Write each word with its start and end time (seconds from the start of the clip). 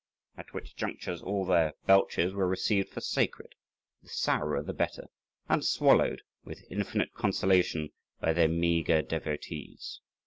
At 0.35 0.51
which 0.51 0.75
junctures 0.75 1.21
all 1.21 1.45
their 1.45 1.73
belches 1.85 2.33
were 2.33 2.47
received 2.47 2.89
for 2.89 3.01
sacred, 3.01 3.53
the 4.01 4.09
sourer 4.09 4.63
the 4.63 4.73
better, 4.73 5.05
and 5.47 5.63
swallowed 5.63 6.23
with 6.43 6.65
infinite 6.71 7.13
consolation 7.13 7.91
by 8.19 8.33
their 8.33 8.47
meagre 8.49 9.03
devotees. 9.03 10.01